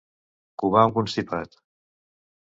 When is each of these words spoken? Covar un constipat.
Covar 0.61 0.85
un 0.89 0.93
constipat. 0.95 1.53